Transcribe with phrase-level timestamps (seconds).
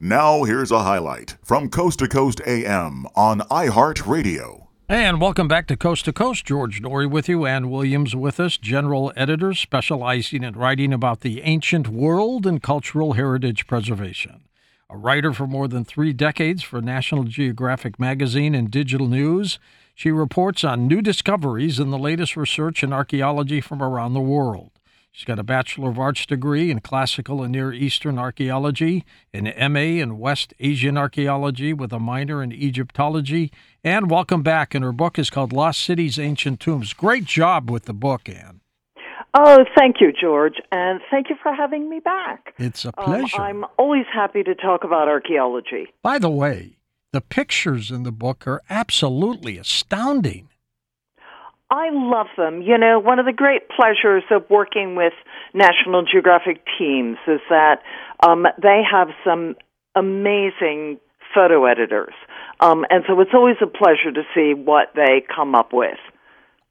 [0.00, 4.68] Now, here's a highlight from Coast to Coast AM on iHeartRadio.
[4.88, 6.46] And welcome back to Coast to Coast.
[6.46, 11.42] George Noory with you, Ann Williams with us, general editor specializing in writing about the
[11.42, 14.42] ancient world and cultural heritage preservation.
[14.88, 19.58] A writer for more than three decades for National Geographic Magazine and Digital News,
[19.96, 24.70] she reports on new discoveries in the latest research in archaeology from around the world.
[25.10, 30.00] She's got a Bachelor of Arts degree in Classical and Near Eastern Archaeology, an MA
[30.00, 33.50] in West Asian Archaeology with a minor in Egyptology,
[33.82, 34.74] and welcome back.
[34.74, 36.92] And her book is called Lost Cities, Ancient Tombs.
[36.92, 38.60] Great job with the book, Ann.
[39.34, 42.54] Oh, thank you, George, and thank you for having me back.
[42.58, 43.40] It's a pleasure.
[43.40, 45.88] Um, I'm always happy to talk about archaeology.
[46.02, 46.78] By the way,
[47.12, 50.48] the pictures in the book are absolutely astounding.
[51.70, 52.62] I love them.
[52.62, 55.12] You know, one of the great pleasures of working with
[55.52, 57.82] National Geographic teams is that
[58.26, 59.54] um, they have some
[59.94, 60.98] amazing
[61.34, 62.14] photo editors.
[62.60, 65.98] Um, and so it's always a pleasure to see what they come up with.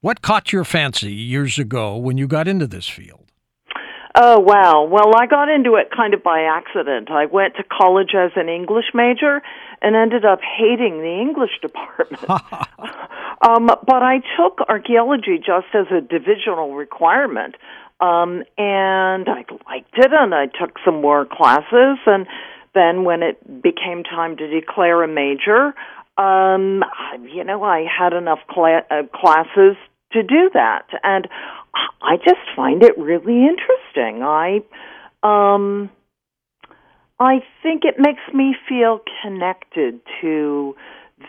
[0.00, 3.29] What caught your fancy years ago when you got into this field?
[4.14, 4.84] Oh, wow.
[4.90, 7.10] Well, I got into it kind of by accident.
[7.10, 9.40] I went to college as an English major
[9.80, 12.28] and ended up hating the English department.
[12.28, 17.54] um, but I took archaeology just as a divisional requirement.
[18.00, 21.98] Um, and I liked it, and I took some more classes.
[22.06, 22.26] And
[22.74, 25.74] then when it became time to declare a major,
[26.16, 26.82] um,
[27.32, 29.76] you know, I had enough cl- uh, classes
[30.12, 30.86] to do that.
[31.02, 31.28] And
[32.02, 34.22] I just find it really interesting.
[34.22, 34.60] I
[35.22, 35.90] um
[37.18, 40.74] I think it makes me feel connected to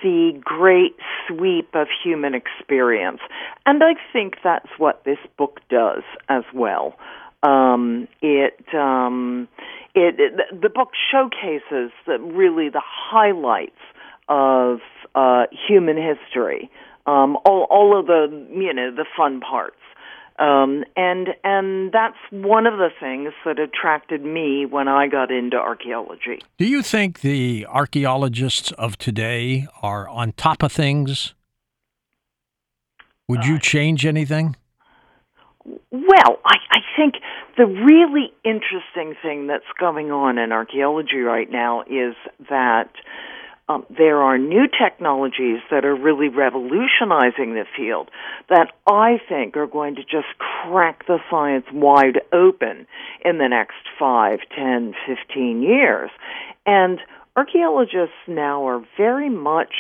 [0.02, 0.96] the great
[1.28, 3.20] sweep of human experience.
[3.66, 6.96] And I think that's what this book does as well.
[7.44, 9.50] Um, it, um,
[9.94, 13.72] it, it, the book showcases the, really the highlights
[14.30, 14.80] of
[15.16, 16.72] uh, human history,
[17.06, 19.76] um, all, all of the you know the fun parts.
[20.40, 25.58] Um, and and that's one of the things that attracted me when I got into
[25.58, 26.42] archaeology.
[26.58, 31.34] Do you think the archaeologists of today are on top of things?
[33.28, 34.56] Would you uh, change anything?
[35.66, 37.16] Well, I, I think
[37.58, 42.16] the really interesting thing that's going on in archaeology right now is
[42.50, 42.90] that
[43.72, 48.10] um, there are new technologies that are really revolutionizing the field
[48.50, 52.88] that I think are going to just crack the science wide open
[53.24, 56.10] in the next five, ten, fifteen years.
[56.66, 57.00] And
[57.36, 59.74] archaeologists now are very much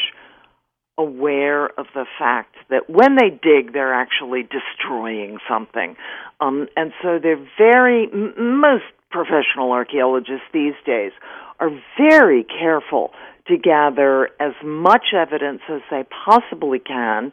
[0.97, 5.96] aware of the fact that when they dig, they're actually destroying something.
[6.40, 11.12] Um, and so they're very, m- most professional archaeologists these days
[11.59, 13.12] are very careful
[13.47, 17.31] to gather as much evidence as they possibly can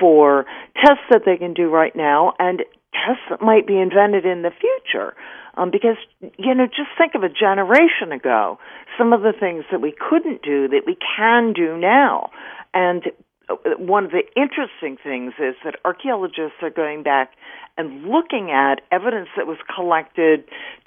[0.00, 0.44] for
[0.74, 2.62] tests that they can do right now and
[2.92, 5.14] tests that might be invented in the future.
[5.56, 5.96] Um, because,
[6.38, 8.58] you know, just think of a generation ago,
[8.98, 12.30] some of the things that we couldn't do that we can do now.
[12.74, 13.04] And
[13.48, 17.32] one of the interesting things is that archaeologists are going back
[17.78, 20.44] and looking at evidence that was collected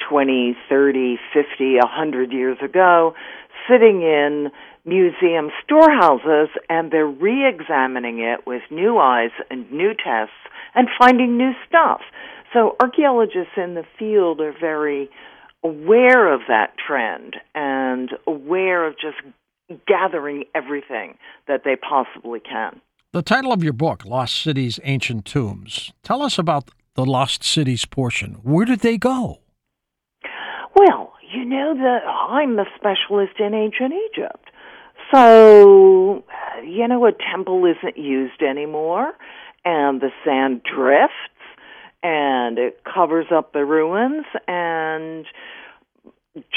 [0.10, 3.14] 20, 30, 50, 100 years ago
[3.70, 4.50] sitting in
[4.86, 10.34] museum storehouses and they're re-examining it with new eyes and new tests
[10.76, 12.02] and finding new stuff.
[12.54, 15.10] So archaeologists in the field are very
[15.64, 19.18] aware of that trend and aware of just
[19.88, 22.82] gathering everything that they possibly can.
[23.12, 25.92] The title of your book, Lost Cities, Ancient Tombs.
[26.04, 28.36] Tell us about the Lost Cities portion.
[28.44, 29.40] Where did they go?
[30.76, 34.50] Well, you know that I'm a specialist in ancient Egypt.
[35.14, 36.24] So,
[36.64, 39.14] you know, a temple isn't used anymore,
[39.66, 41.14] and the sand drifts,
[42.04, 45.26] and it covers up the ruins, and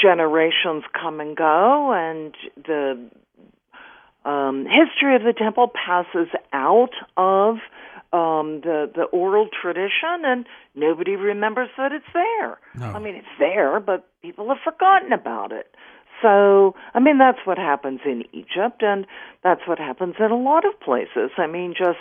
[0.01, 3.09] generations come and go, and the
[4.29, 7.57] um, history of the temple passes out of
[8.13, 12.59] um, the the oral tradition, and nobody remembers that it's there.
[12.75, 12.93] No.
[12.93, 15.73] I mean, it's there, but people have forgotten about it.
[16.21, 19.05] So, I mean, that's what happens in Egypt, and
[19.43, 21.31] that's what happens in a lot of places.
[21.37, 21.99] I mean, just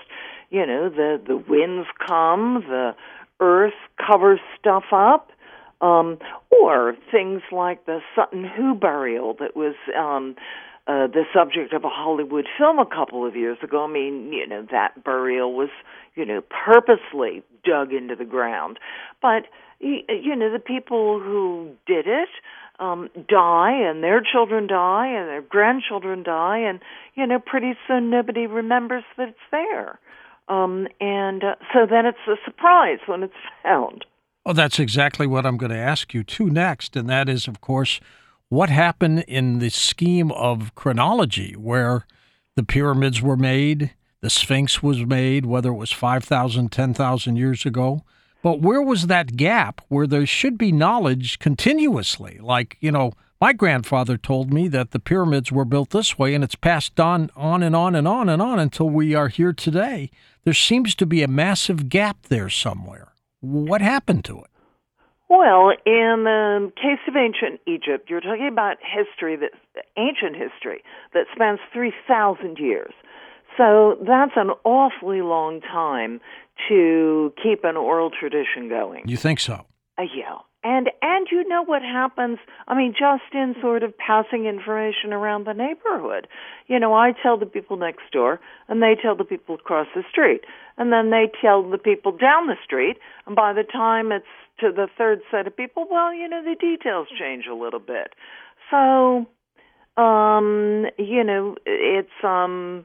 [0.51, 2.95] you know, the the winds come, the
[3.41, 5.31] earth covers stuff up,
[5.83, 6.19] um,
[6.51, 9.75] or things like the Sutton Hoo burial that was.
[9.97, 10.37] Um,
[10.89, 13.85] uh, the subject of a Hollywood film a couple of years ago.
[13.85, 15.69] I mean, you know, that burial was,
[16.17, 18.81] you know, purposely dug into the ground.
[19.21, 19.45] But,
[19.79, 22.29] you know, the people who did it
[22.83, 26.81] um, die, and their children die, and their grandchildren die, and
[27.15, 29.99] you know, pretty soon nobody remembers that it's there.
[30.49, 33.33] Um, and uh, so then it's a surprise when it's
[33.63, 34.05] found.
[34.45, 37.61] Oh, that's exactly what I'm going to ask you too next, and that is, of
[37.61, 38.01] course,
[38.49, 42.07] what happened in the scheme of chronology, where
[42.57, 48.03] the pyramids were made, the Sphinx was made, whether it was 5,000, 10,000 years ago.
[48.43, 52.39] But where was that gap where there should be knowledge continuously?
[52.43, 56.43] Like, you know, my grandfather told me that the pyramids were built this way and
[56.43, 60.11] it's passed on, on and on and on and on until we are here today.
[60.45, 63.12] There seems to be a massive gap there somewhere.
[63.43, 64.51] What happened to it?
[65.29, 69.51] Well, in the case of ancient Egypt, you're talking about history that
[69.97, 72.93] ancient history that spans 3,000 years.
[73.57, 76.21] So that's an awfully long time
[76.69, 79.03] to keep an oral tradition going.
[79.07, 79.67] You think so?
[80.65, 82.39] And and you know what happens?
[82.69, 86.29] I mean, just in sort of passing information around the neighborhood.
[86.69, 88.39] You know, I tell the people next door,
[88.69, 90.43] and they tell the people across the street,
[90.79, 92.99] and then they tell the people down the street.
[93.27, 94.25] And by the time it's
[94.61, 98.13] to the third set of people, well, you know, the details change a little bit.
[98.71, 99.27] So,
[100.01, 102.85] um, you know, it's um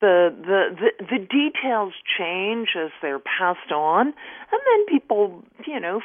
[0.00, 4.14] the, the the the details change as they're passed on, and
[4.66, 6.00] then people, you know,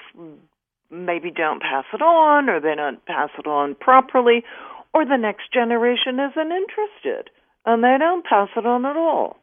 [0.91, 4.43] maybe don't pass it on, or they don't pass it on properly,
[4.93, 7.29] or the next generation isn't interested,
[7.65, 9.37] and they don't pass it on at all,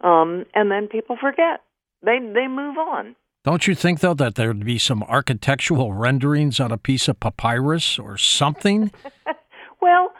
[0.00, 1.62] um, and then people forget.
[2.02, 3.16] They they move on.
[3.44, 7.98] Don't you think though that there'd be some architectural renderings on a piece of papyrus
[7.98, 8.92] or something?
[9.80, 10.12] well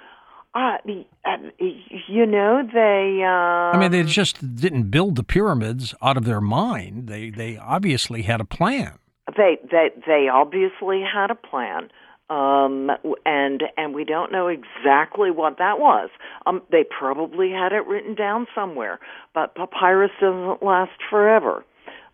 [0.54, 3.22] uh, you know, they.
[3.22, 7.06] Um, I mean, they just didn't build the pyramids out of their mind.
[7.08, 8.98] They they obviously had a plan.
[9.38, 11.90] They they they obviously had a plan,
[12.28, 12.90] um,
[13.24, 16.10] and and we don't know exactly what that was.
[16.44, 18.98] Um, they probably had it written down somewhere,
[19.34, 21.64] but papyrus doesn't last forever.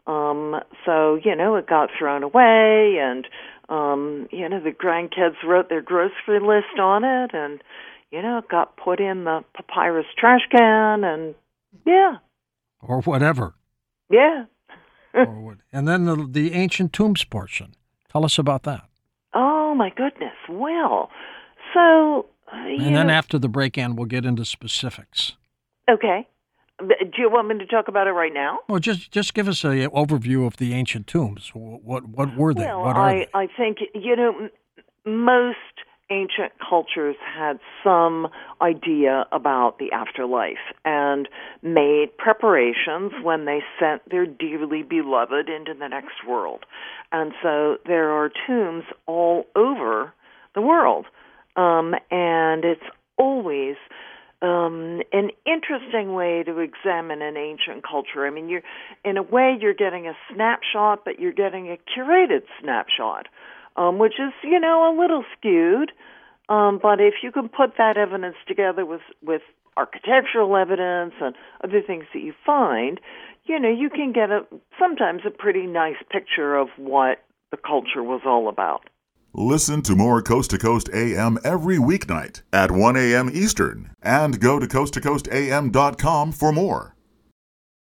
[0.07, 3.27] Um, so you know, it got thrown away, and
[3.69, 7.63] um, you know, the grandkids wrote their grocery list on it, and
[8.11, 11.35] you know, it got put in the papyrus trash can and
[11.87, 12.17] yeah.
[12.81, 13.55] Or whatever.
[14.11, 14.45] Yeah.
[15.73, 17.75] and then the, the ancient tombs portion.
[18.11, 18.89] Tell us about that.
[19.35, 20.35] Oh, my goodness.
[20.49, 21.11] Well,
[21.73, 22.27] so.
[22.53, 25.33] Uh, and then know, after the break, Ann, we'll get into specifics.
[25.91, 26.27] Okay.
[26.79, 28.59] Do you want me to talk about it right now?
[28.69, 31.53] Well, just just give us an overview of the ancient tombs.
[31.55, 32.67] What what were they?
[32.67, 33.29] Well, what are I they?
[33.33, 34.49] I think you know
[35.07, 35.57] most
[36.11, 38.29] ancient cultures had some
[38.61, 41.29] idea about the afterlife and
[41.63, 46.65] made preparations when they sent their dearly beloved into the next world.
[47.11, 50.13] And so there are tombs all over
[50.55, 51.07] the world.
[51.57, 52.83] Um, and it's
[53.17, 53.77] always
[54.43, 58.27] um, an interesting way to examine an ancient culture.
[58.27, 58.63] I mean, you're
[59.05, 63.29] in a way you're getting a snapshot, but you're getting a curated snapshot
[63.77, 65.93] um, which is you know a little skewed.
[66.49, 69.43] Um, but if you can put that evidence together with with
[69.77, 73.01] architectural evidence and other things that you find,
[73.45, 74.47] you know, you can get a
[74.79, 78.89] sometimes a pretty nice picture of what the culture was all about.
[79.37, 83.29] Listen to more Coast to Coast AM every weeknight at 1 a.m.
[83.33, 86.94] Eastern and go to coasttocoastam.com for more.